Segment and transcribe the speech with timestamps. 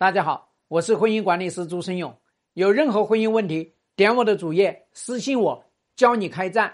[0.00, 2.16] 大家好，我是婚姻管理师朱生勇。
[2.52, 5.64] 有任何婚姻问题，点我的主页私信我，
[5.96, 6.72] 教你开战。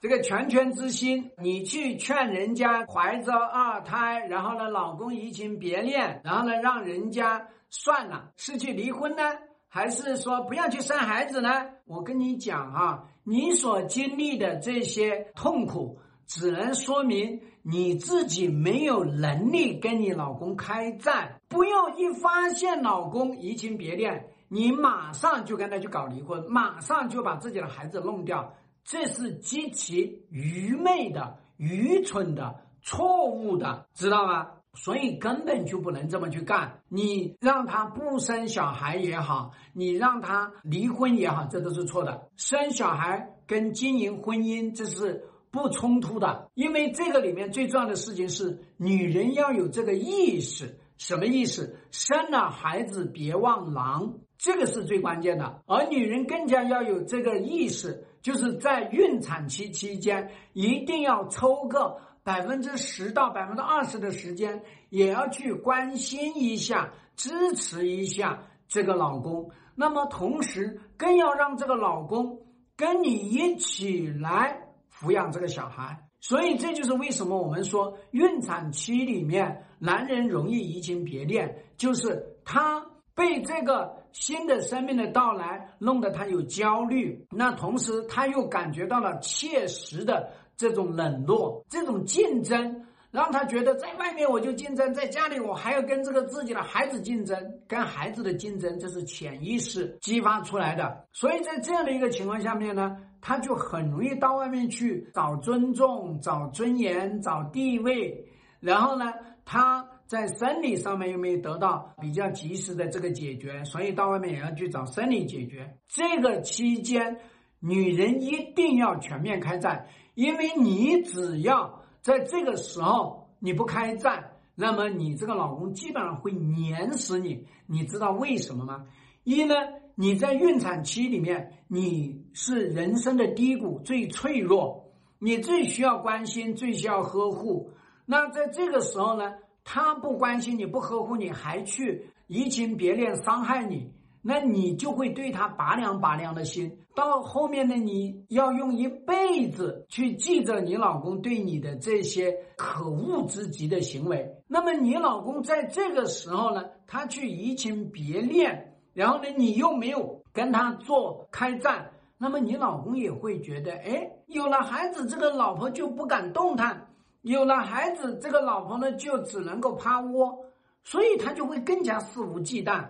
[0.00, 9.24] 这个全权之心，你去劝人家怀着二胎，然后呢，老公移情别恋，然后呢，让人家算了，是去离婚呢，
[9.66, 11.50] 还是说不要去生孩子呢？
[11.86, 21.38] 我跟你讲啊，你所经历的这些痛苦，只能说明你自己没有能力跟你老公开战。
[21.48, 28.54] 不要一发现老公移情别恋，你马上就跟他去搞离婚，马上就把自己的孩子弄掉。
[28.84, 34.48] 这是极其愚昧的、愚蠢的、错误的，知道吗？
[34.72, 36.80] 所以根本就不能这么去干。
[36.88, 42.28] 你让他不生小孩也好，你让他离婚也好，这都是错的。
[42.36, 50.78] 生小孩跟经营婚姻这是不冲突的，因为这个里面最重要的事情是女人要有这个意识。
[50.96, 51.76] 什么意思？
[51.92, 55.62] 生了孩子别忘郎，这个是最关键的。
[55.66, 58.04] 而女人更加要有这个意识。
[58.20, 69.50] 就是在孕产期期间，一定要抽个百分之十到百分之二十的时间，也要去关心一下、支持一下这个老公。
[69.76, 72.40] 那么同时，更要让这个老公
[72.76, 74.67] 跟你一起来
[74.98, 76.08] 抚养这个小孩。
[76.20, 82.86] 所以，这就是为什么我们说孕产期里面男人容易移情别恋，就是他。
[83.14, 101.06] 被这个新的生命的到来弄得他有焦虑，那同时他又感觉到了切实的这种冷落，这种竞争，让他觉得在外面我就竞争，在家里我还要跟这个自己的孩子竞争，跟孩子的竞争，这是潜意识激发出来的。
[101.12, 108.26] 所以在这样的一个情况下面呢，他就很容易到外面去找尊重、找尊严、找地位，
[108.60, 109.12] 然后呢，
[109.44, 109.88] 他。
[110.08, 115.76] 在生理上面又没有得到比较及时的这个解决，所以到外面也要去找生理解决。
[115.86, 117.18] 这个期间，
[117.60, 127.46] 女人一定要全面开战，因为你只要在这个时候你不开战，那么你这个老公基本上会碾死你。
[127.66, 128.86] 你知道为什么吗？
[129.24, 129.54] 一呢，
[129.94, 137.72] 你在孕产期里面你是人生的低谷，最脆弱，你最需要关心，最需要呵护。
[138.06, 139.34] 那在这个时候呢？
[139.70, 143.92] 他不关心你，不呵护你，还去移情别恋，伤害你，
[144.28, 146.70] 那你就会对他拔凉拔凉的心。
[146.94, 154.30] 到后面呢，你要用一辈子去记着你老公对你的这些可恶之极的行为。
[154.46, 166.86] 那么你老公在这个时候呢，他去移情别恋，然后呢，你又没有跟他做开战，那么你老公也会觉得，哎，有了孩子，这个老婆就不敢动弹。
[167.22, 170.38] 有了孩子，这个老婆呢就只能够趴窝，
[170.84, 172.84] 所以他就会更加肆无忌惮，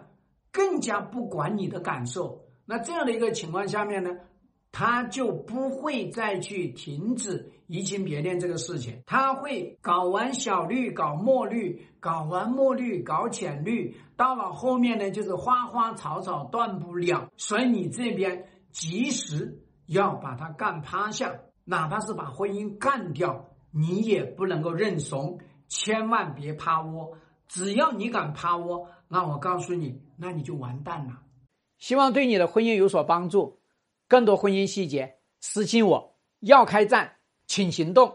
[0.52, 2.44] 更加不管你的感受。
[2.64, 4.10] 那这样的一个情况下面呢，
[4.72, 17.30] 他就不会再去停止移情别恋这个事情，他会搞完小绿，搞墨绿，搞完墨绿，搞浅绿，到了后面呢就是花花草草断不了。
[17.36, 21.34] 所以你这边及时要把他干趴下，
[21.64, 23.46] 哪怕是把婚姻干掉。
[23.70, 27.18] 你也不能够认怂，千万别趴窝。
[27.48, 31.22] 只要你敢趴窝，那我告诉你，那你就完蛋了。
[31.78, 33.60] 希望对你的婚姻有所帮助。
[34.06, 36.18] 更多婚姻细节，私信我。
[36.40, 38.14] 要开战，请行动。